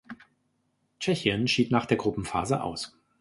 Tschechien 0.99 1.47
schied 1.47 1.69
nach 1.69 1.85
der 1.85 1.95
Gruppenphase 1.95 2.63
aus. 2.63 2.97